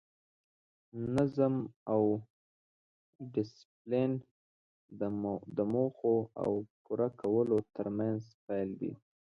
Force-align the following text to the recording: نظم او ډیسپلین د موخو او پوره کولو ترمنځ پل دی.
نظم 1.15 1.55
او 1.93 2.01
ډیسپلین 3.33 4.11
د 5.57 5.59
موخو 5.73 6.15
او 6.41 6.51
پوره 6.83 7.07
کولو 7.21 7.57
ترمنځ 7.75 8.21
پل 8.45 8.67
دی. 8.79 8.91